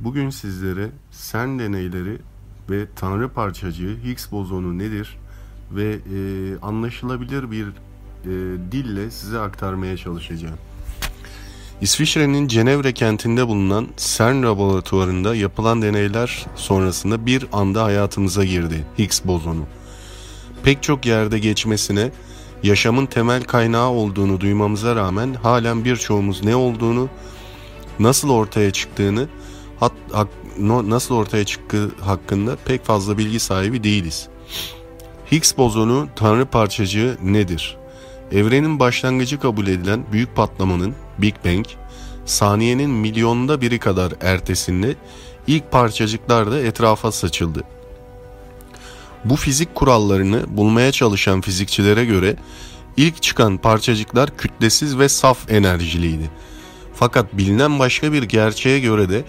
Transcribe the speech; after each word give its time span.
Bugün 0.00 0.30
sizlere 0.30 0.90
CERN 1.32 1.58
deneyleri 1.58 2.18
ve 2.70 2.86
tanrı 2.96 3.28
parçacığı 3.28 3.96
Higgs 4.04 4.30
bozonu 4.32 4.78
nedir 4.78 5.18
ve 5.72 5.92
e, 5.92 6.18
anlaşılabilir 6.62 7.50
bir 7.50 7.66
e, 7.66 7.72
dille 8.72 9.10
size 9.10 9.38
aktarmaya 9.38 9.96
çalışacağım. 9.96 10.58
İsviçre'nin 11.80 12.48
Cenevre 12.48 12.92
kentinde 12.92 13.46
bulunan 13.46 13.88
CERN 13.96 14.42
laboratuvarında 14.42 15.34
yapılan 15.34 15.82
deneyler 15.82 16.46
sonrasında 16.56 17.26
bir 17.26 17.46
anda 17.52 17.84
hayatımıza 17.84 18.44
girdi 18.44 18.84
Higgs 18.98 19.24
bozonu. 19.24 19.64
Pek 20.62 20.82
çok 20.82 21.06
yerde 21.06 21.38
geçmesine 21.38 22.10
yaşamın 22.62 23.06
temel 23.06 23.44
kaynağı 23.44 23.88
olduğunu 23.88 24.40
duymamıza 24.40 24.96
rağmen 24.96 25.34
halen 25.34 25.84
birçoğumuz 25.84 26.44
ne 26.44 26.56
olduğunu, 26.56 27.08
nasıl 27.98 28.30
ortaya 28.30 28.70
çıktığını, 28.70 29.28
hat, 29.80 29.92
hak, 30.12 30.28
no, 30.58 30.90
nasıl 30.90 31.14
ortaya 31.14 31.44
çıktığı 31.44 31.90
hakkında 32.00 32.56
pek 32.64 32.84
fazla 32.84 33.18
bilgi 33.18 33.40
sahibi 33.40 33.84
değiliz. 33.84 34.28
Higgs 35.32 35.56
bozonu 35.56 36.08
tanrı 36.16 36.46
parçacığı 36.46 37.18
nedir? 37.22 37.76
Evrenin 38.32 38.78
başlangıcı 38.80 39.40
kabul 39.40 39.66
edilen 39.66 40.04
büyük 40.12 40.36
patlamanın 40.36 40.94
Big 41.18 41.34
Bang, 41.44 41.66
saniyenin 42.26 42.90
milyonda 42.90 43.60
biri 43.60 43.78
kadar 43.78 44.12
ertesinde 44.20 44.96
ilk 45.46 45.72
parçacıklar 45.72 46.50
da 46.50 46.60
etrafa 46.60 47.12
saçıldı. 47.12 47.64
Bu 49.24 49.36
fizik 49.36 49.74
kurallarını 49.74 50.56
bulmaya 50.56 50.92
çalışan 50.92 51.40
fizikçilere 51.40 52.04
göre 52.04 52.36
ilk 52.96 53.22
çıkan 53.22 53.56
parçacıklar 53.56 54.36
kütlesiz 54.36 54.98
ve 54.98 55.08
saf 55.08 55.50
enerjiliydi. 55.50 56.30
Fakat 56.94 57.36
bilinen 57.36 57.78
başka 57.78 58.12
bir 58.12 58.22
gerçeğe 58.22 58.80
göre 58.80 59.08
de 59.08 59.24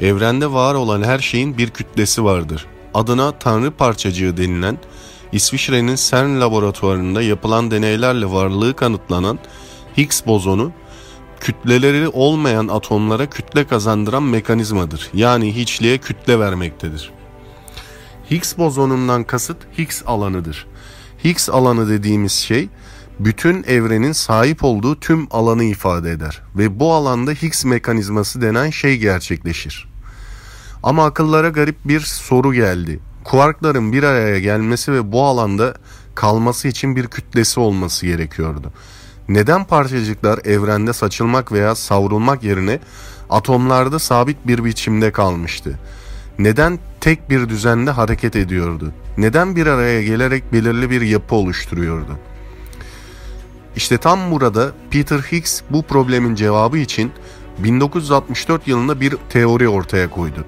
evrende 0.00 0.52
var 0.52 0.74
olan 0.74 1.02
her 1.02 1.18
şeyin 1.18 1.58
bir 1.58 1.70
kütlesi 1.70 2.24
vardır. 2.24 2.66
Adına 2.94 3.32
tanrı 3.32 3.70
parçacığı 3.70 4.36
denilen 4.36 4.78
İsviçre'nin 5.32 5.96
CERN 5.96 6.40
laboratuvarında 6.40 7.22
yapılan 7.22 7.70
deneylerle 7.70 8.32
varlığı 8.32 8.76
kanıtlanan 8.76 9.38
Higgs 9.96 10.26
bozonu 10.26 10.72
kütleleri 11.40 12.08
olmayan 12.08 12.68
atomlara 12.68 13.26
kütle 13.26 13.66
kazandıran 13.66 14.22
mekanizmadır. 14.22 15.10
Yani 15.14 15.56
hiçliğe 15.56 15.98
kütle 15.98 16.38
vermektedir. 16.38 17.10
Higgs 18.30 18.58
bozonundan 18.58 19.24
kasıt 19.24 19.56
Higgs 19.78 20.02
alanıdır. 20.06 20.66
Higgs 21.24 21.48
alanı 21.48 21.88
dediğimiz 21.88 22.32
şey 22.32 22.68
bütün 23.18 23.62
evrenin 23.62 24.12
sahip 24.12 24.64
olduğu 24.64 25.00
tüm 25.00 25.26
alanı 25.30 25.64
ifade 25.64 26.10
eder 26.10 26.42
ve 26.56 26.80
bu 26.80 26.92
alanda 26.92 27.30
Higgs 27.30 27.64
mekanizması 27.64 28.42
denen 28.42 28.70
şey 28.70 28.96
gerçekleşir. 28.96 29.88
Ama 30.82 31.04
akıllara 31.04 31.48
garip 31.48 31.76
bir 31.84 32.00
soru 32.00 32.54
geldi. 32.54 33.00
Kuarkların 33.24 33.92
bir 33.92 34.02
araya 34.02 34.40
gelmesi 34.40 34.92
ve 34.92 35.12
bu 35.12 35.24
alanda 35.24 35.74
kalması 36.14 36.68
için 36.68 36.96
bir 36.96 37.06
kütlesi 37.06 37.60
olması 37.60 38.06
gerekiyordu. 38.06 38.72
Neden 39.28 39.64
parçacıklar 39.64 40.40
evrende 40.44 40.92
saçılmak 40.92 41.52
veya 41.52 41.74
savrulmak 41.74 42.42
yerine 42.42 42.80
atomlarda 43.30 43.98
sabit 43.98 44.46
bir 44.46 44.64
biçimde 44.64 45.12
kalmıştı? 45.12 45.78
Neden 46.38 46.78
tek 47.00 47.30
bir 47.30 47.48
düzende 47.48 47.90
hareket 47.90 48.36
ediyordu? 48.36 48.92
Neden 49.18 49.56
bir 49.56 49.66
araya 49.66 50.02
gelerek 50.02 50.52
belirli 50.52 50.90
bir 50.90 51.00
yapı 51.00 51.34
oluşturuyordu? 51.34 52.18
İşte 53.76 53.98
tam 53.98 54.30
burada 54.30 54.72
Peter 54.90 55.18
Higgs 55.18 55.60
bu 55.70 55.82
problemin 55.82 56.34
cevabı 56.34 56.78
için 56.78 57.12
1964 57.58 58.68
yılında 58.68 59.00
bir 59.00 59.16
teori 59.28 59.68
ortaya 59.68 60.10
koydu. 60.10 60.44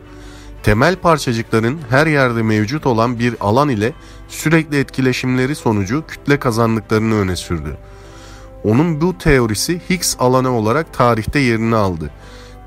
Temel 0.62 0.96
parçacıkların 0.96 1.78
her 1.91 2.06
yerde 2.06 2.42
mevcut 2.42 2.86
olan 2.86 3.19
bir 3.19 3.34
alan 3.41 3.69
ile 3.69 3.92
sürekli 4.28 4.78
etkileşimleri 4.78 5.54
sonucu 5.54 6.04
kütle 6.08 6.38
kazandıklarını 6.38 7.14
öne 7.14 7.37
sürdü. 7.37 7.76
Onun 8.64 9.00
bu 9.00 9.19
teorisi 9.19 9.81
Higgs 9.91 10.16
alanı 10.19 10.50
olarak 10.50 10.93
tarihte 10.93 11.38
yerini 11.38 11.76
aldı. 11.76 12.10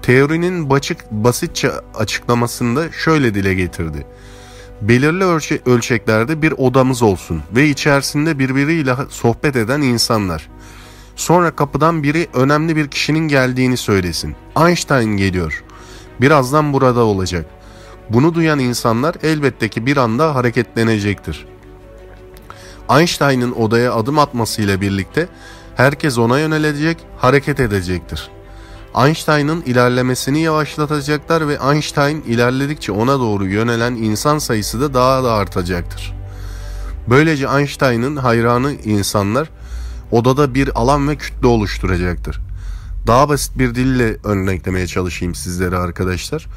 Teorinin 0.02 0.70
basit, 0.70 0.97
basitçe 1.12 1.72
açıklamasında 1.96 2.91
şöyle 2.91 3.34
dile 3.34 3.53
getirdi. 3.53 4.06
Belirli 4.81 5.23
ölçe 5.23 5.59
ölçeklerde 5.66 6.41
bir 6.41 6.51
odamız 6.51 7.01
olsun 7.01 7.41
ve 7.56 7.67
içerisinde 7.67 8.40
birbiriyle 8.40 8.95
sohbet 9.09 9.56
eden 9.56 9.81
insanlar. 9.81 10.50
Sonra 11.16 11.51
kapıdan 11.51 12.03
biri 12.03 12.28
önemli 12.34 12.75
bir 12.75 12.88
kişinin 12.88 13.28
geldiğini 13.28 13.78
söylesin. 13.78 14.35
Einstein 14.57 15.17
geliyor. 15.17 15.63
Birazdan 16.22 16.73
burada 16.73 17.03
olacak. 17.03 17.45
Bunu 18.09 18.34
duyan 18.34 18.59
insanlar 18.59 19.16
elbette 19.23 19.69
ki 19.69 19.85
bir 19.85 19.97
anda 19.97 20.35
hareketlenecektir. 20.35 21.46
Einstein'ın 22.90 23.51
odaya 23.51 23.94
adım 23.94 24.19
atmasıyla 24.19 24.81
birlikte 24.81 25.28
herkes 25.75 26.17
ona 26.17 26.40
yönelecek, 26.40 26.97
hareket 27.17 27.59
edecektir. 27.59 28.29
Einstein'ın 28.96 29.62
ilerlemesini 29.62 30.42
yavaşlatacaklar 30.42 31.48
ve 31.48 31.58
Einstein 31.72 32.22
ilerledikçe 32.22 32.92
ona 32.92 33.20
doğru 33.20 33.46
yönelen 33.48 33.96
insan 33.96 34.38
sayısı 34.38 34.82
da 34.82 34.94
daha 34.94 35.24
da 35.24 35.34
artacaktır. 35.34 36.14
Böylece 37.10 37.48
Einstein'ın 37.58 38.16
hayranı 38.16 38.74
insanlar 38.74 39.50
odada 40.12 40.54
bir 40.54 40.80
alan 40.80 41.10
ve 41.10 41.16
kütle 41.16 41.48
oluşturacaktır. 41.48 42.40
Daha 43.08 43.30
basit 43.30 43.60
bir 43.60 43.76
dille 43.76 44.18
örneklemeye 44.24 44.88
çalışayım 44.88 45.36
sizlere 45.36 45.78
arkadaşlar. 45.78 46.48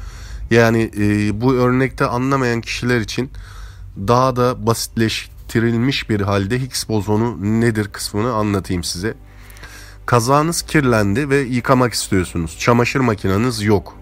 Yani 0.51 0.91
e, 0.97 1.41
bu 1.41 1.53
örnekte 1.53 2.05
anlamayan 2.05 2.61
kişiler 2.61 2.99
için 2.99 3.31
daha 4.07 4.35
da 4.35 4.65
basitleştirilmiş 4.65 6.09
bir 6.09 6.21
halde 6.21 6.61
Higgs 6.61 6.89
bozonu 6.89 7.37
nedir 7.61 7.87
kısmını 7.87 8.33
anlatayım 8.33 8.83
size. 8.83 9.13
Kazağınız 10.05 10.61
kirlendi 10.61 11.29
ve 11.29 11.39
yıkamak 11.39 11.93
istiyorsunuz. 11.93 12.55
Çamaşır 12.59 12.99
makineniz 12.99 13.61
yok. 13.61 13.97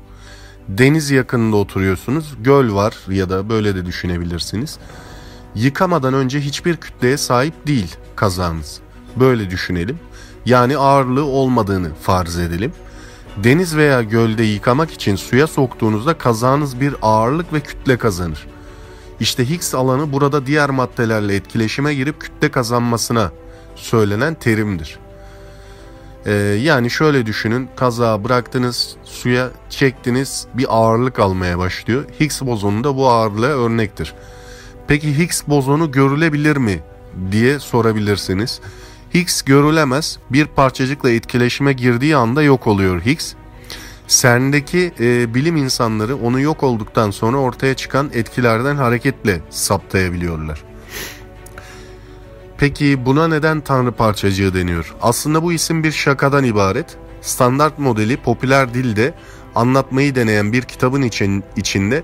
Deniz 0.68 1.12
yakınında 1.12 1.56
oturuyorsunuz. 1.56 2.36
Göl 2.40 2.74
var 2.74 2.98
ya 3.10 3.30
da 3.30 3.50
böyle 3.50 3.76
de 3.76 3.86
düşünebilirsiniz. 3.86 4.78
Yıkamadan 5.56 6.14
önce 6.14 6.42
hiçbir 6.42 6.78
kütleye 6.78 7.18
sahip 7.18 7.68
değil 7.68 7.96
kazağınız. 8.16 8.80
Böyle 9.16 9.50
düşünelim. 9.50 10.00
Yani 10.46 10.78
ağırlığı 10.78 11.26
olmadığını 11.26 11.96
farz 11.96 12.38
edelim. 12.38 12.74
Deniz 13.38 13.76
veya 13.76 14.02
gölde 14.02 14.44
yıkamak 14.44 14.92
için 14.92 15.16
suya 15.16 15.48
soktuğunuzda 15.48 16.18
kazağınız 16.18 16.82
bir 16.82 16.96
ağırlık 17.02 17.54
ve 17.54 17.60
kütle 17.60 17.98
kazanır. 17.98 18.48
İşte 19.20 19.50
Higgs 19.50 19.76
alanı 19.76 20.12
burada 20.12 20.46
diğer 20.46 20.70
maddelerle 20.70 21.36
etkileşime 21.36 21.96
girip 21.96 22.22
kütle 22.22 22.52
kazanmasına 22.52 23.32
söylenen 23.76 24.34
terimdir. 24.34 25.00
Ee, 26.26 26.32
yani 26.62 26.90
şöyle 26.90 27.26
düşünün 27.26 27.70
kazağı 27.76 28.24
bıraktınız 28.24 28.96
suya 29.04 29.50
çektiniz 29.70 30.48
bir 30.54 30.66
ağırlık 30.70 31.20
almaya 31.20 31.58
başlıyor. 31.58 32.06
Higgs 32.20 32.42
bozonu 32.42 32.84
da 32.84 32.98
bu 32.98 33.10
ağırlığa 33.10 33.50
örnektir. 33.50 34.14
Peki 34.88 35.18
Higgs 35.18 35.42
bozonu 35.48 35.92
görülebilir 35.92 36.58
mi 36.58 36.80
diye 37.32 37.60
sorabilirsiniz. 37.60 38.62
Higgs 39.14 39.42
görülemez 39.42 40.20
bir 40.30 40.46
parçacıkla 40.46 41.12
etkileşime 41.12 41.74
girdiği 41.74 42.16
anda 42.16 42.44
yok 42.44 42.68
oluyor 42.68 43.02
Higgs. 43.02 43.34
CERN'deki 44.08 44.92
e, 45.00 45.34
bilim 45.34 45.56
insanları 45.56 46.16
onu 46.16 46.40
yok 46.40 46.64
olduktan 46.64 47.12
sonra 47.12 47.38
ortaya 47.38 47.74
çıkan 47.74 48.10
etkilerden 48.14 48.76
hareketle 48.76 49.42
saptayabiliyorlar. 49.50 50.71
Peki 52.62 53.06
buna 53.06 53.28
neden 53.28 53.62
tanrı 53.62 53.92
parçacığı 53.92 54.54
deniyor? 54.54 54.96
Aslında 55.02 55.44
bu 55.44 55.54
isim 55.54 55.84
bir 55.84 55.92
şakadan 55.92 56.44
ibaret. 56.44 56.98
Standart 57.22 57.80
modeli 57.80 58.18
popüler 58.18 58.74
dilde 58.74 59.14
anlatmayı 59.56 60.16
deneyen 60.16 60.54
bir 60.54 60.62
kitabın 60.62 61.02
için, 61.02 61.44
içinde 61.58 62.04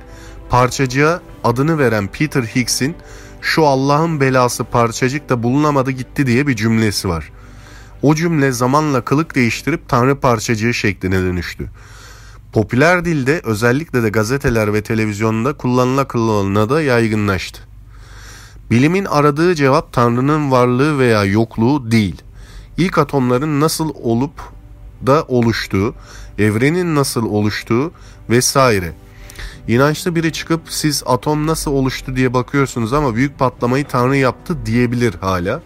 parçacığa 0.50 1.22
adını 1.44 1.80
veren 1.80 2.08
Peter 2.08 2.44
Higgs'in 2.44 2.96
şu 3.42 3.66
Allah'ın 3.66 4.20
belası 4.20 4.64
parçacık 4.64 5.30
da 5.30 5.44
bulunamadı 5.44 5.92
gitti 5.92 6.28
diye 6.28 6.48
bir 6.48 6.56
cümlesi 6.56 7.10
var. 7.10 7.32
O 8.02 8.16
cümle 8.16 8.52
zamanla 8.52 9.02
kılık 9.02 9.36
değiştirip 9.36 9.90
tanrı 9.90 10.20
parçacığı 10.20 10.74
şekline 10.74 11.20
dönüştü. 11.22 11.70
Popüler 12.54 13.06
dilde 13.06 13.42
özellikle 13.44 14.04
de 14.04 14.10
gazeteler 14.10 14.74
ve 14.74 14.82
televizyonda 14.82 15.54
kullanıla 15.54 16.08
kullanıla 16.08 16.70
da 16.70 16.82
yaygınlaştı. 16.82 17.67
Bilimin 18.72 19.06
aradığı 19.06 19.56
cevap 19.56 19.94
Tanrı'nın 19.94 20.52
varlığı 20.52 21.00
veya 21.00 21.24
yokluğu 21.24 21.92
değil. 21.92 22.22
İlk 22.78 22.98
atomların 22.98 23.62
nasıl 23.62 23.90
olup 24.04 24.32
da 25.08 25.26
oluştuğu, 25.28 25.96
evrenin 26.38 26.96
nasıl 26.96 27.26
oluştuğu 27.26 27.92
vesaire. 28.30 28.94
İnançlı 29.68 30.16
biri 30.16 30.32
çıkıp 30.32 30.62
siz 30.70 31.04
atom 31.06 31.48
nasıl 31.48 31.72
oluştu 31.72 32.16
diye 32.16 32.34
bakıyorsunuz 32.34 32.94
ama 32.94 33.16
büyük 33.16 33.40
patlamayı 33.40 33.86
Tanrı 33.88 34.18
yaptı 34.18 34.58
diyebilir 34.66 35.16
hala. 35.22 35.62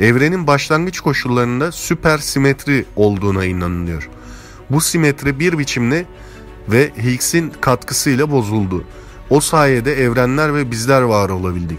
Evrenin 0.00 0.46
başlangıç 0.46 1.00
koşullarında 1.00 1.72
süper 1.72 2.18
simetri 2.18 2.84
olduğuna 2.96 3.44
inanılıyor. 3.44 4.08
Bu 4.70 4.80
simetri 4.80 5.40
bir 5.40 5.58
biçimde 5.58 6.06
ve 6.68 6.92
Higgs'in 7.02 7.52
katkısıyla 7.60 8.30
bozuldu. 8.30 8.84
O 9.30 9.40
sayede 9.40 10.02
evrenler 10.02 10.54
ve 10.54 10.70
bizler 10.70 11.02
var 11.02 11.28
olabildik. 11.28 11.78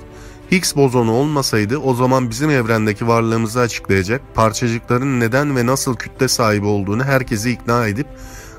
Higgs 0.51 0.75
bozonu 0.75 1.11
olmasaydı 1.11 1.77
o 1.77 1.93
zaman 1.93 2.29
bizim 2.29 2.49
evrendeki 2.49 3.07
varlığımızı 3.07 3.59
açıklayacak 3.59 4.21
parçacıkların 4.35 5.19
neden 5.19 5.55
ve 5.55 5.65
nasıl 5.65 5.95
kütle 5.95 6.27
sahibi 6.27 6.65
olduğunu 6.65 7.03
herkesi 7.03 7.51
ikna 7.51 7.87
edip 7.87 8.07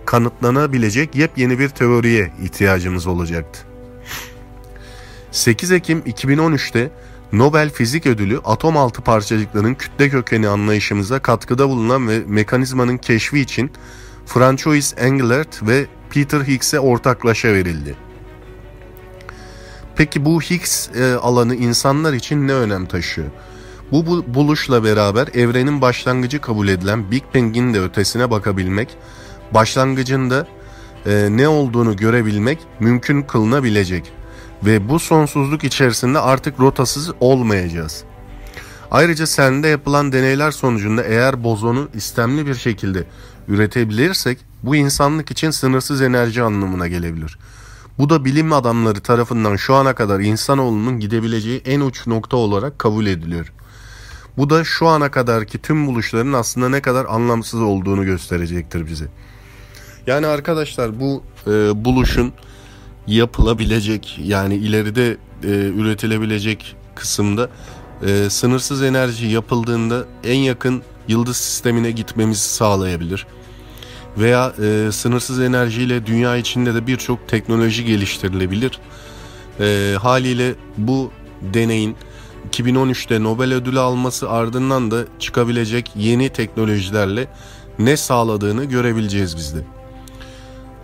kanıtlanabilecek 0.06 1.16
yepyeni 1.16 1.58
bir 1.58 1.68
teoriye 1.68 2.32
ihtiyacımız 2.42 3.06
olacaktı. 3.06 3.60
8 5.30 5.72
Ekim 5.72 5.98
2013'te 5.98 6.90
Nobel 7.32 7.70
Fizik 7.70 8.06
Ödülü 8.06 8.38
atom 8.44 8.76
altı 8.76 9.02
parçacıkların 9.02 9.74
kütle 9.74 10.10
kökeni 10.10 10.48
anlayışımıza 10.48 11.18
katkıda 11.18 11.68
bulunan 11.68 12.08
ve 12.08 12.22
mekanizmanın 12.26 12.96
keşfi 12.96 13.40
için 13.40 13.70
Francois 14.26 14.94
Englert 14.98 15.62
ve 15.62 15.86
Peter 16.10 16.40
Higgs'e 16.40 16.80
ortaklaşa 16.80 17.48
verildi. 17.48 18.09
Peki 20.00 20.24
bu 20.24 20.40
Higgs 20.40 20.88
e, 20.96 21.14
alanı 21.14 21.54
insanlar 21.54 22.12
için 22.12 22.48
ne 22.48 22.52
önem 22.52 22.86
taşıyor? 22.86 23.28
Bu, 23.92 24.06
bu 24.06 24.34
buluşla 24.34 24.84
beraber 24.84 25.28
evrenin 25.34 25.80
başlangıcı 25.80 26.40
kabul 26.40 26.68
edilen 26.68 27.10
Big 27.10 27.22
Bang'in 27.34 27.74
de 27.74 27.80
ötesine 27.80 28.30
bakabilmek, 28.30 28.96
başlangıcında 29.54 30.46
e, 31.06 31.28
ne 31.30 31.48
olduğunu 31.48 31.96
görebilmek 31.96 32.58
mümkün 32.80 33.22
kılınabilecek 33.22 34.12
ve 34.64 34.88
bu 34.88 34.98
sonsuzluk 34.98 35.64
içerisinde 35.64 36.18
artık 36.18 36.60
rotasız 36.60 37.10
olmayacağız. 37.20 38.04
Ayrıca 38.90 39.26
CERN'de 39.26 39.68
yapılan 39.68 40.12
deneyler 40.12 40.50
sonucunda 40.50 41.02
eğer 41.02 41.44
bozonu 41.44 41.88
istemli 41.94 42.46
bir 42.46 42.54
şekilde 42.54 43.04
üretebilirsek 43.48 44.38
bu 44.62 44.76
insanlık 44.76 45.30
için 45.30 45.50
sınırsız 45.50 46.02
enerji 46.02 46.42
anlamına 46.42 46.88
gelebilir. 46.88 47.38
Bu 48.00 48.10
da 48.10 48.24
bilim 48.24 48.52
adamları 48.52 49.00
tarafından 49.00 49.56
şu 49.56 49.74
ana 49.74 49.94
kadar 49.94 50.20
insanoğlunun 50.20 51.00
gidebileceği 51.00 51.62
en 51.64 51.80
uç 51.80 52.06
nokta 52.06 52.36
olarak 52.36 52.78
kabul 52.78 53.06
ediliyor. 53.06 53.52
Bu 54.36 54.50
da 54.50 54.64
şu 54.64 54.86
ana 54.86 55.10
kadarki 55.10 55.58
tüm 55.58 55.86
buluşların 55.86 56.32
aslında 56.32 56.68
ne 56.68 56.82
kadar 56.82 57.04
anlamsız 57.04 57.60
olduğunu 57.60 58.04
gösterecektir 58.04 58.86
bize. 58.86 59.08
Yani 60.06 60.26
arkadaşlar 60.26 61.00
bu 61.00 61.22
e, 61.46 61.50
buluşun 61.84 62.32
yapılabilecek 63.06 64.20
yani 64.22 64.54
ileride 64.54 65.16
e, 65.42 65.48
üretilebilecek 65.48 66.76
kısımda 66.94 67.50
e, 68.06 68.30
sınırsız 68.30 68.82
enerji 68.82 69.26
yapıldığında 69.26 70.04
en 70.24 70.38
yakın 70.38 70.82
yıldız 71.08 71.36
sistemine 71.36 71.90
gitmemizi 71.90 72.48
sağlayabilir. 72.48 73.26
Veya 74.18 74.52
e, 74.62 74.92
sınırsız 74.92 75.40
enerjiyle 75.40 76.06
dünya 76.06 76.36
içinde 76.36 76.74
de 76.74 76.86
birçok 76.86 77.28
teknoloji 77.28 77.84
geliştirilebilir. 77.84 78.80
E, 79.60 79.96
haliyle 80.02 80.54
bu 80.76 81.10
deneyin 81.42 81.96
2013'te 82.50 83.22
Nobel 83.22 83.54
ödülü 83.54 83.80
alması 83.80 84.30
ardından 84.30 84.90
da 84.90 85.04
çıkabilecek 85.18 85.90
yeni 85.96 86.28
teknolojilerle 86.28 87.28
ne 87.78 87.96
sağladığını 87.96 88.64
görebileceğiz 88.64 89.36
biz 89.36 89.54
de. 89.54 89.64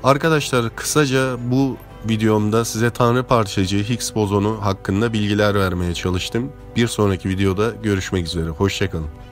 Arkadaşlar 0.04 0.76
kısaca 0.76 1.36
bu 1.50 1.76
videomda 2.08 2.64
size 2.64 2.90
tanrı 2.90 3.22
parçacığı 3.22 3.82
Higgs 3.88 4.14
bozonu 4.14 4.58
hakkında 4.60 5.12
bilgiler 5.12 5.54
vermeye 5.54 5.94
çalıştım. 5.94 6.52
Bir 6.76 6.86
sonraki 6.86 7.28
videoda 7.28 7.70
görüşmek 7.82 8.26
üzere. 8.26 8.48
Hoşçakalın. 8.48 9.25